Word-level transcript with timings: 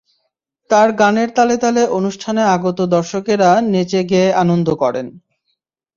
তার 0.69 0.89
গানের 0.93 1.29
তালে 1.35 1.55
তালে 1.57 1.83
অনুষ্ঠানে 1.97 2.43
আগত 2.55 2.79
দর্শকেরা 2.95 3.49
নেচে 3.73 4.01
গেয়ে 4.11 4.29
আনন্দ 4.43 4.67
করেন। 4.81 5.07